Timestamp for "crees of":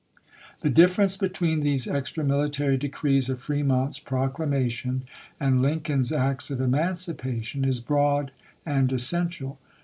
2.89-3.39